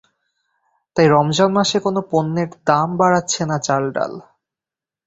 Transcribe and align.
তাই 0.95 1.07
রমজান 1.07 1.49
মাসে 1.57 1.77
কোনো 1.79 1.99
পণ্যের 2.11 2.49
দাম 2.67 2.89
বাড়াচ্ছে 2.99 3.41
না 3.45 3.57
চালডাল। 3.59 4.13